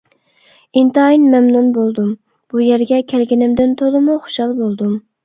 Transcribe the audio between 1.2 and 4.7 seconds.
مەمنۇن بولدۇم، بۇ يەرگە كەلگىنىمدىن تولىمۇ خۇشال